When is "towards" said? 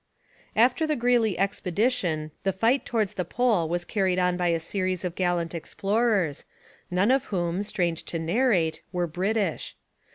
2.87-3.13